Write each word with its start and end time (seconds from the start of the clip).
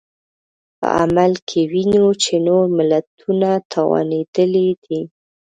په 0.79 0.87
عمل 1.01 1.31
کې 1.47 1.61
وینو 1.71 2.07
چې 2.23 2.33
نور 2.47 2.65
ملتونه 2.77 3.49
توانېدلي 3.73 4.69
دي. 4.83 5.01